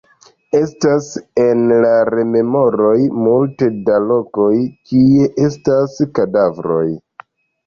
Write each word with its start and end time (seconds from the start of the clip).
Estas 0.59 1.09
en 1.43 1.59
la 1.83 1.91
rememoroj 2.09 2.95
multe 3.27 3.69
da 3.91 3.99
lokoj, 4.07 4.49
kie 4.93 5.29
estas 5.51 6.01
kadavroj. 6.19 6.83